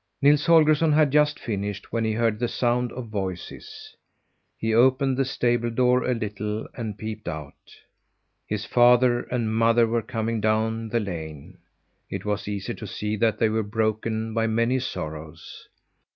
[0.19, 3.95] Nils Holgersson had just finished, when he heard the sound of voices.
[4.57, 7.53] He opened the stable door a little and peeped out.
[8.47, 11.59] His father and mother were coming down the lane.
[12.09, 15.69] It was easy to see that they were broken by many sorrows.